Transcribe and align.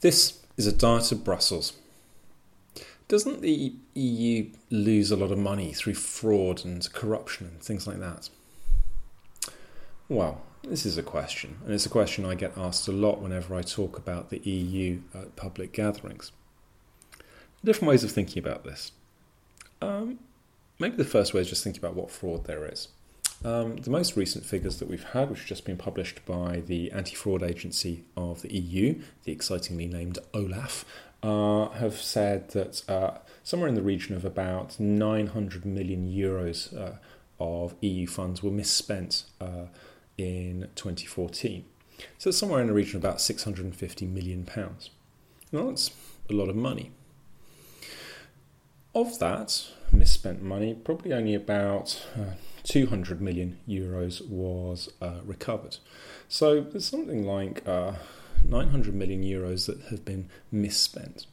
This 0.00 0.38
is 0.56 0.66
a 0.66 0.72
diet 0.72 1.10
of 1.10 1.24
Brussels. 1.24 1.72
Doesn't 3.08 3.40
the 3.40 3.74
EU 3.94 4.50
lose 4.70 5.10
a 5.10 5.16
lot 5.16 5.32
of 5.32 5.38
money 5.38 5.72
through 5.72 5.94
fraud 5.94 6.64
and 6.64 6.92
corruption 6.92 7.48
and 7.48 7.60
things 7.60 7.86
like 7.86 7.98
that? 7.98 8.28
Well, 10.08 10.42
this 10.62 10.86
is 10.86 10.98
a 10.98 11.02
question, 11.02 11.58
and 11.64 11.74
it's 11.74 11.86
a 11.86 11.90
question 11.90 12.24
I 12.24 12.34
get 12.34 12.56
asked 12.56 12.86
a 12.86 12.92
lot 12.92 13.20
whenever 13.20 13.56
I 13.56 13.62
talk 13.62 13.98
about 13.98 14.30
the 14.30 14.38
EU 14.38 15.00
at 15.14 15.34
public 15.34 15.72
gatherings. 15.72 16.30
Different 17.64 17.88
ways 17.88 18.04
of 18.04 18.12
thinking 18.12 18.42
about 18.42 18.62
this. 18.62 18.92
Um, 19.82 20.20
maybe 20.78 20.96
the 20.96 21.04
first 21.04 21.34
way 21.34 21.40
is 21.40 21.48
just 21.48 21.64
thinking 21.64 21.80
about 21.80 21.96
what 21.96 22.10
fraud 22.10 22.44
there 22.44 22.70
is. 22.70 22.88
Um, 23.44 23.76
the 23.76 23.90
most 23.90 24.16
recent 24.16 24.44
figures 24.44 24.78
that 24.78 24.88
we've 24.88 25.04
had, 25.04 25.30
which 25.30 25.40
have 25.40 25.48
just 25.48 25.64
been 25.64 25.76
published 25.76 26.24
by 26.26 26.62
the 26.66 26.90
anti 26.90 27.14
fraud 27.14 27.42
agency 27.42 28.04
of 28.16 28.42
the 28.42 28.52
EU, 28.52 29.00
the 29.24 29.32
excitingly 29.32 29.86
named 29.86 30.18
OLAF, 30.34 30.84
uh, 31.22 31.68
have 31.70 31.94
said 31.94 32.50
that 32.50 32.88
uh, 32.88 33.18
somewhere 33.44 33.68
in 33.68 33.74
the 33.74 33.82
region 33.82 34.16
of 34.16 34.24
about 34.24 34.78
900 34.80 35.64
million 35.64 36.08
euros 36.08 36.76
uh, 36.76 36.96
of 37.38 37.74
EU 37.80 38.06
funds 38.06 38.42
were 38.42 38.50
misspent 38.50 39.24
uh, 39.40 39.66
in 40.16 40.68
2014. 40.74 41.64
So 42.18 42.30
it's 42.30 42.38
somewhere 42.38 42.60
in 42.60 42.66
the 42.66 42.72
region 42.72 42.96
of 42.96 43.04
about 43.04 43.20
650 43.20 44.06
million 44.06 44.44
pounds. 44.44 44.90
Now 45.52 45.68
that's 45.68 45.90
a 46.28 46.32
lot 46.32 46.48
of 46.48 46.56
money. 46.56 46.90
Of 48.94 49.18
that 49.20 49.66
misspent 49.92 50.42
money, 50.42 50.74
probably 50.74 51.12
only 51.12 51.34
about 51.34 52.04
uh, 52.16 52.34
200 52.64 53.20
million 53.20 53.58
euros 53.68 54.26
was 54.26 54.90
uh, 55.00 55.20
recovered. 55.24 55.78
So 56.28 56.60
there's 56.60 56.86
something 56.86 57.24
like 57.24 57.66
uh, 57.66 57.92
900 58.44 58.94
million 58.94 59.22
euros 59.22 59.66
that 59.66 59.80
have 59.90 60.04
been 60.04 60.28
misspent. 60.50 61.26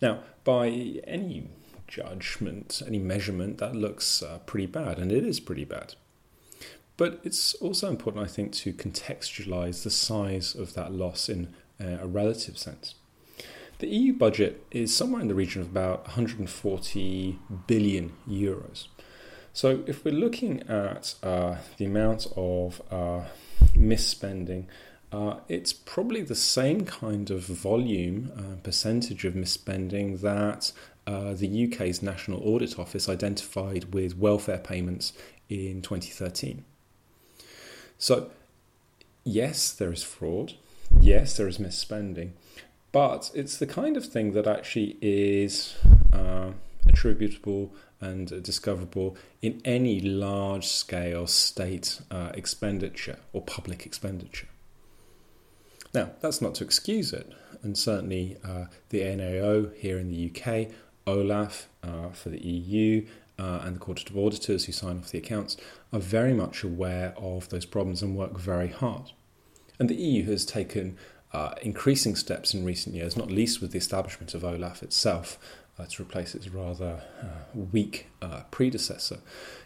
Now, 0.00 0.20
by 0.44 0.68
any 1.06 1.48
judgment, 1.86 2.82
any 2.86 2.98
measurement, 2.98 3.58
that 3.58 3.74
looks 3.74 4.22
uh, 4.22 4.38
pretty 4.46 4.66
bad, 4.66 4.98
and 4.98 5.10
it 5.10 5.24
is 5.24 5.40
pretty 5.40 5.64
bad. 5.64 5.94
But 6.96 7.20
it's 7.24 7.54
also 7.54 7.88
important, 7.88 8.24
I 8.24 8.28
think, 8.28 8.52
to 8.54 8.72
contextualize 8.72 9.82
the 9.82 9.90
size 9.90 10.54
of 10.54 10.74
that 10.74 10.92
loss 10.92 11.28
in 11.28 11.54
uh, 11.80 11.98
a 12.00 12.06
relative 12.06 12.58
sense. 12.58 12.94
The 13.78 13.86
EU 13.86 14.12
budget 14.12 14.64
is 14.72 14.94
somewhere 14.94 15.20
in 15.22 15.28
the 15.28 15.34
region 15.34 15.62
of 15.62 15.68
about 15.68 16.06
140 16.08 17.38
billion 17.68 18.12
euros. 18.28 18.88
So, 19.52 19.82
if 19.86 20.04
we're 20.04 20.14
looking 20.14 20.62
at 20.68 21.14
uh, 21.22 21.56
the 21.78 21.86
amount 21.86 22.26
of 22.36 22.80
uh, 22.90 23.24
misspending, 23.76 24.66
uh, 25.10 25.36
it's 25.48 25.72
probably 25.72 26.22
the 26.22 26.34
same 26.34 26.84
kind 26.84 27.30
of 27.30 27.44
volume, 27.44 28.30
uh, 28.36 28.62
percentage 28.62 29.24
of 29.24 29.34
misspending 29.34 30.20
that 30.20 30.72
uh, 31.06 31.32
the 31.32 31.66
UK's 31.66 32.02
National 32.02 32.46
Audit 32.46 32.78
Office 32.78 33.08
identified 33.08 33.94
with 33.94 34.18
welfare 34.18 34.58
payments 34.58 35.14
in 35.48 35.80
2013. 35.80 36.64
So, 37.96 38.30
yes, 39.24 39.72
there 39.72 39.92
is 39.92 40.02
fraud. 40.02 40.54
Yes, 41.00 41.36
there 41.36 41.48
is 41.48 41.58
misspending. 41.58 42.32
But 42.92 43.30
it's 43.34 43.56
the 43.56 43.66
kind 43.66 43.96
of 43.96 44.04
thing 44.04 44.32
that 44.32 44.46
actually 44.46 44.98
is 45.00 45.76
uh, 46.12 46.52
attributable 46.98 47.72
and 48.00 48.42
discoverable 48.42 49.16
in 49.40 49.60
any 49.64 50.00
large 50.00 50.66
scale 50.66 51.26
state 51.26 52.00
uh, 52.10 52.30
expenditure 52.34 53.18
or 53.32 53.40
public 53.40 53.86
expenditure. 53.86 54.48
Now, 55.94 56.10
that's 56.20 56.42
not 56.42 56.54
to 56.56 56.64
excuse 56.64 57.12
it, 57.12 57.32
and 57.62 57.78
certainly 57.78 58.36
uh, 58.44 58.64
the 58.90 59.04
NAO 59.16 59.70
here 59.76 59.98
in 59.98 60.10
the 60.10 60.30
UK, 60.30 60.72
OLAF 61.06 61.66
uh, 61.82 62.10
for 62.10 62.28
the 62.30 62.40
EU, 62.40 63.06
uh, 63.38 63.60
and 63.62 63.76
the 63.76 63.80
Court 63.80 64.08
of 64.10 64.18
Auditors 64.18 64.64
who 64.64 64.72
sign 64.72 64.98
off 64.98 65.10
the 65.10 65.18
accounts 65.18 65.56
are 65.92 66.00
very 66.00 66.34
much 66.34 66.64
aware 66.64 67.14
of 67.16 67.48
those 67.48 67.64
problems 67.64 68.02
and 68.02 68.16
work 68.16 68.38
very 68.38 68.68
hard. 68.68 69.12
And 69.78 69.88
the 69.88 69.94
EU 69.94 70.24
has 70.24 70.44
taken 70.44 70.98
uh, 71.32 71.54
increasing 71.62 72.16
steps 72.16 72.52
in 72.52 72.64
recent 72.64 72.96
years, 72.96 73.16
not 73.16 73.30
least 73.30 73.60
with 73.60 73.70
the 73.70 73.78
establishment 73.78 74.34
of 74.34 74.42
OLAF 74.42 74.82
itself, 74.82 75.38
uh, 75.78 75.86
to 75.86 76.02
replace 76.02 76.34
its 76.34 76.48
rather 76.48 77.02
uh, 77.22 77.26
weak 77.72 78.08
uh, 78.20 78.42
predecessor, 78.50 79.18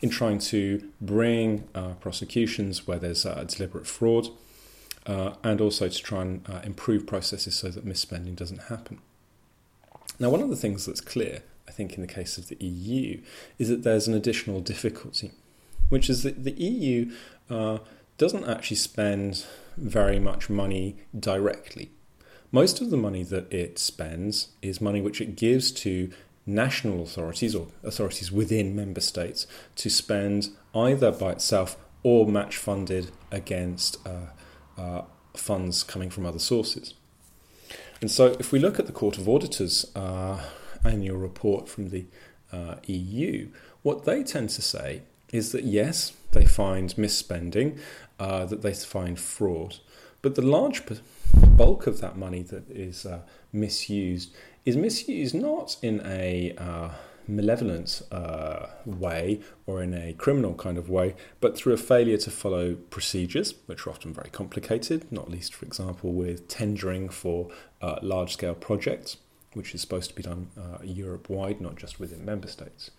in 0.00 0.10
trying 0.10 0.38
to 0.38 0.90
bring 1.00 1.66
uh, 1.74 1.94
prosecutions 1.94 2.86
where 2.86 2.98
there's 2.98 3.22
deliberate 3.22 3.86
fraud, 3.86 4.28
and 5.06 5.60
also 5.60 5.88
to 5.88 6.02
try 6.02 6.22
and 6.22 6.46
improve 6.64 7.06
processes 7.06 7.54
so 7.54 7.68
that 7.68 7.86
misspending 7.86 8.36
doesn't 8.36 8.64
happen. 8.64 8.98
Now, 10.18 10.30
one 10.30 10.42
of 10.42 10.50
the 10.50 10.56
things 10.56 10.86
that's 10.86 11.00
clear, 11.00 11.42
I 11.66 11.72
think, 11.72 11.94
in 11.94 12.00
the 12.00 12.12
case 12.12 12.38
of 12.38 12.48
the 12.48 12.56
EU, 12.64 13.20
is 13.58 13.68
that 13.68 13.82
there's 13.82 14.06
an 14.06 14.14
additional 14.14 14.60
difficulty, 14.60 15.32
which 15.88 16.10
is 16.10 16.22
that 16.22 16.44
the 16.44 16.52
EU 16.52 17.10
doesn't 18.18 18.44
actually 18.44 18.76
spend 18.76 19.44
very 19.76 20.20
much 20.20 20.48
money 20.48 20.96
directly. 21.18 21.90
Most 22.54 22.80
of 22.80 22.90
the 22.90 22.96
money 22.96 23.24
that 23.24 23.52
it 23.52 23.80
spends 23.80 24.50
is 24.62 24.80
money 24.80 25.00
which 25.00 25.20
it 25.20 25.34
gives 25.34 25.72
to 25.72 26.12
national 26.46 27.02
authorities 27.02 27.52
or 27.52 27.66
authorities 27.82 28.30
within 28.30 28.76
member 28.76 29.00
states 29.00 29.48
to 29.74 29.90
spend 29.90 30.50
either 30.72 31.10
by 31.10 31.32
itself 31.32 31.76
or 32.04 32.28
match 32.28 32.56
funded 32.56 33.10
against 33.32 33.98
uh, 34.06 34.26
uh, 34.80 35.02
funds 35.36 35.82
coming 35.82 36.10
from 36.10 36.24
other 36.26 36.38
sources. 36.38 36.94
And 38.00 38.08
so, 38.08 38.36
if 38.38 38.52
we 38.52 38.60
look 38.60 38.78
at 38.78 38.86
the 38.86 38.92
Court 38.92 39.18
of 39.18 39.28
Auditors 39.28 39.90
uh, 39.96 40.40
annual 40.84 41.16
report 41.16 41.68
from 41.68 41.90
the 41.90 42.04
uh, 42.52 42.76
EU, 42.86 43.48
what 43.82 44.04
they 44.04 44.22
tend 44.22 44.50
to 44.50 44.62
say 44.62 45.02
is 45.32 45.50
that 45.50 45.64
yes, 45.64 46.12
they 46.30 46.44
find 46.44 46.94
misspending, 46.94 47.80
uh, 48.20 48.44
that 48.44 48.62
they 48.62 48.74
find 48.74 49.18
fraud, 49.18 49.78
but 50.24 50.36
the 50.36 50.42
large 50.42 50.82
bulk 51.54 51.86
of 51.86 52.00
that 52.00 52.16
money 52.16 52.40
that 52.40 52.68
is 52.70 53.04
uh, 53.04 53.20
misused 53.52 54.34
is 54.64 54.74
misused 54.74 55.34
not 55.34 55.76
in 55.82 56.00
a 56.06 56.54
uh, 56.56 56.88
malevolent 57.28 58.00
uh, 58.10 58.68
way 58.86 59.38
or 59.66 59.82
in 59.82 59.92
a 59.92 60.14
criminal 60.14 60.54
kind 60.54 60.78
of 60.78 60.88
way, 60.88 61.14
but 61.42 61.54
through 61.58 61.74
a 61.74 61.76
failure 61.76 62.16
to 62.16 62.30
follow 62.30 62.74
procedures, 62.88 63.52
which 63.66 63.86
are 63.86 63.90
often 63.90 64.14
very 64.14 64.30
complicated, 64.30 65.12
not 65.12 65.30
least, 65.30 65.54
for 65.54 65.66
example, 65.66 66.10
with 66.10 66.48
tendering 66.48 67.10
for 67.10 67.50
uh, 67.82 67.96
large 68.00 68.32
scale 68.32 68.54
projects, 68.54 69.18
which 69.52 69.74
is 69.74 69.82
supposed 69.82 70.08
to 70.08 70.16
be 70.16 70.22
done 70.22 70.48
uh, 70.56 70.78
Europe 70.82 71.28
wide, 71.28 71.60
not 71.60 71.76
just 71.76 72.00
within 72.00 72.24
member 72.24 72.48
states. 72.48 72.90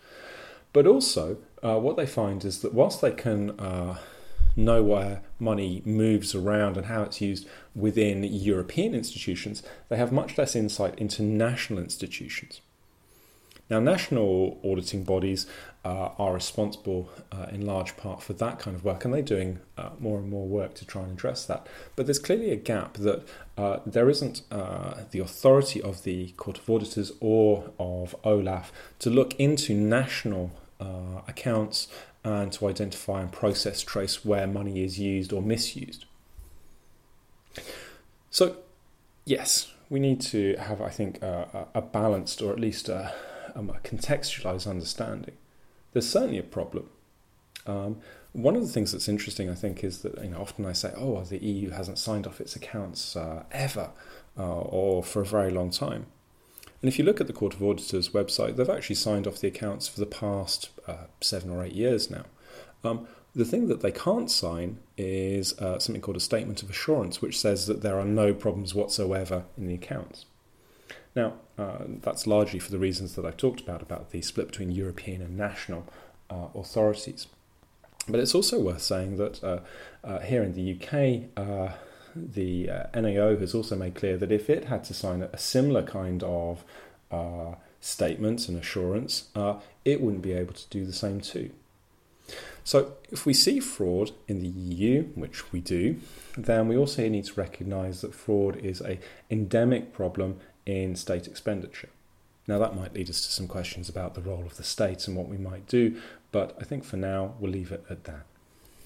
But 0.73 0.85
also, 0.85 1.37
uh, 1.63 1.79
what 1.79 1.97
they 1.97 2.05
find 2.05 2.45
is 2.45 2.59
that 2.59 2.75
whilst 2.75 3.01
they 3.01 3.11
can 3.11 3.59
uh, 3.59 3.97
know 4.55 4.83
where 4.83 5.21
money 5.39 5.81
moves 5.85 6.33
around 6.33 6.77
and 6.77 6.85
how 6.87 7.03
it's 7.03 7.21
used 7.21 7.47
within 7.75 8.23
European 8.23 8.93
institutions, 8.93 9.63
they 9.89 9.97
have 9.97 10.11
much 10.11 10.37
less 10.37 10.55
insight 10.55 10.97
into 10.97 11.23
national 11.23 11.79
institutions. 11.79 12.61
Now, 13.69 13.79
national 13.79 14.59
auditing 14.63 15.03
bodies 15.03 15.47
uh, 15.83 16.09
are 16.19 16.33
responsible 16.33 17.09
uh, 17.31 17.47
in 17.51 17.65
large 17.65 17.97
part 17.97 18.21
for 18.21 18.33
that 18.33 18.59
kind 18.59 18.75
of 18.75 18.85
work, 18.85 19.05
and 19.05 19.13
they're 19.13 19.23
doing 19.23 19.59
uh, 19.75 19.89
more 19.99 20.19
and 20.19 20.29
more 20.29 20.47
work 20.47 20.75
to 20.75 20.85
try 20.85 21.01
and 21.01 21.13
address 21.13 21.45
that. 21.45 21.65
But 21.95 22.05
there's 22.05 22.19
clearly 22.19 22.51
a 22.51 22.55
gap 22.55 22.93
that 22.97 23.23
uh, 23.57 23.79
there 23.85 24.07
isn't 24.07 24.43
uh, 24.51 24.95
the 25.09 25.19
authority 25.19 25.81
of 25.81 26.03
the 26.03 26.29
Court 26.37 26.59
of 26.59 26.69
Auditors 26.69 27.11
or 27.19 27.71
of 27.79 28.15
OLAF 28.23 28.65
to 28.99 29.09
look 29.09 29.33
into 29.39 29.73
national 29.73 30.51
uh, 30.79 31.21
accounts 31.27 31.87
and 32.25 32.51
to 32.51 32.67
identify 32.67 33.21
and 33.21 33.31
process 33.31 33.81
trace 33.81 34.25
where 34.25 34.47
money 34.47 34.83
is 34.83 34.99
used 34.99 35.31
or 35.31 35.43
misused. 35.43 36.05
So, 38.31 38.57
yes, 39.25 39.71
we 39.89 39.99
need 39.99 40.21
to 40.21 40.55
have, 40.55 40.81
I 40.81 40.89
think, 40.89 41.21
a, 41.21 41.67
a 41.75 41.81
balanced 41.81 42.41
or 42.41 42.51
at 42.51 42.59
least 42.59 42.89
a, 42.89 43.13
um, 43.55 43.69
a, 43.69 43.73
contextualized 43.73 44.67
understanding. 44.67 45.35
There's 45.93 46.09
certainly 46.09 46.39
a 46.39 46.43
problem. 46.43 46.89
Um, 47.67 47.97
one 48.33 48.55
of 48.55 48.63
the 48.63 48.73
things 48.73 48.91
that's 48.91 49.07
interesting, 49.07 49.47
I 49.49 49.53
think, 49.53 49.83
is 49.83 49.99
that 49.99 50.21
you 50.21 50.31
know 50.31 50.41
often 50.41 50.65
I 50.65 50.73
say, 50.73 50.91
"Oh, 50.97 51.11
well, 51.11 51.23
the 51.23 51.37
EU 51.37 51.69
hasn't 51.69 51.97
signed 51.97 52.27
off 52.27 52.41
its 52.41 52.55
accounts 52.55 53.15
uh, 53.15 53.43
ever, 53.51 53.91
uh, 54.37 54.59
or 54.59 55.03
for 55.03 55.21
a 55.21 55.25
very 55.25 55.51
long 55.51 55.69
time." 55.69 56.07
And 56.85 56.93
if 56.93 56.99
you 56.99 57.03
look 57.03 57.19
at 57.19 57.25
the 57.25 57.33
Court 57.33 57.55
of 57.55 57.63
Auditors 57.63 58.09
website, 58.09 58.57
they've 58.57 58.69
actually 58.69 58.97
signed 58.97 59.25
off 59.25 59.39
the 59.39 59.47
accounts 59.47 59.87
for 59.87 59.99
the 59.99 60.05
past 60.05 60.69
uh, 60.87 61.05
seven 61.19 61.49
or 61.49 61.65
eight 61.65 61.73
years 61.73 62.11
now. 62.11 62.25
Um, 62.83 63.07
the 63.33 63.43
thing 63.43 63.69
that 63.69 63.81
they 63.81 63.91
can't 63.91 64.29
sign 64.29 64.77
is 64.95 65.57
uh, 65.57 65.79
something 65.79 65.99
called 65.99 66.17
a 66.17 66.19
statement 66.19 66.61
of 66.61 66.69
assurance, 66.69 67.23
which 67.23 67.39
says 67.39 67.65
that 67.65 67.81
there 67.81 67.99
are 67.99 68.05
no 68.05 68.35
problems 68.35 68.75
whatsoever 68.75 69.45
in 69.57 69.65
the 69.65 69.73
accounts. 69.73 70.25
Now, 71.15 71.33
uh, 71.57 71.85
that's 72.03 72.27
largely 72.27 72.59
for 72.59 72.69
the 72.69 72.77
reasons 72.77 73.15
that 73.15 73.25
I've 73.25 73.35
talked 73.35 73.61
about, 73.61 73.81
about 73.81 74.11
the 74.11 74.21
split 74.21 74.49
between 74.49 74.69
European 74.69 75.23
and 75.23 75.35
national 75.35 75.87
uh, 76.29 76.49
authorities. 76.53 77.25
But 78.07 78.19
it's 78.19 78.35
also 78.35 78.59
worth 78.59 78.83
saying 78.83 79.17
that 79.17 79.43
uh, 79.43 79.61
uh, 80.03 80.19
here 80.19 80.43
in 80.43 80.53
the 80.53 80.75
UK, 80.75 81.31
uh, 81.35 81.73
the 82.15 82.69
uh, 82.69 82.99
NAO 82.99 83.37
has 83.37 83.53
also 83.53 83.75
made 83.75 83.95
clear 83.95 84.17
that 84.17 84.31
if 84.31 84.49
it 84.49 84.65
had 84.65 84.83
to 84.85 84.93
sign 84.93 85.21
a 85.21 85.37
similar 85.37 85.83
kind 85.83 86.23
of 86.23 86.63
uh, 87.11 87.55
statement 87.81 88.47
and 88.47 88.57
assurance, 88.57 89.29
uh, 89.35 89.59
it 89.83 90.01
wouldn't 90.01 90.23
be 90.23 90.33
able 90.33 90.53
to 90.53 90.67
do 90.69 90.85
the 90.85 90.93
same 90.93 91.21
too. 91.21 91.51
So, 92.63 92.93
if 93.11 93.27
we 93.27 93.33
see 93.33 93.59
fraud 93.59 94.11
in 94.27 94.39
the 94.39 94.47
EU, 94.47 95.03
which 95.13 95.51
we 95.51 95.61
do, 95.61 95.97
then 96.35 96.67
we 96.67 96.75
also 96.75 97.07
need 97.07 97.25
to 97.25 97.39
recognise 97.39 98.01
that 98.01 98.15
fraud 98.15 98.55
is 98.57 98.81
a 98.81 98.99
endemic 99.29 99.93
problem 99.93 100.39
in 100.65 100.95
state 100.95 101.27
expenditure. 101.27 101.89
Now, 102.47 102.57
that 102.59 102.75
might 102.75 102.93
lead 102.93 103.09
us 103.09 103.21
to 103.25 103.31
some 103.31 103.47
questions 103.47 103.87
about 103.87 104.15
the 104.15 104.21
role 104.21 104.45
of 104.45 104.57
the 104.57 104.63
state 104.63 105.07
and 105.07 105.15
what 105.15 105.27
we 105.27 105.37
might 105.37 105.67
do, 105.67 106.01
but 106.31 106.57
I 106.59 106.63
think 106.63 106.83
for 106.83 106.97
now 106.97 107.35
we'll 107.39 107.51
leave 107.51 107.71
it 107.71 107.85
at 107.89 108.05
that. 108.05 108.25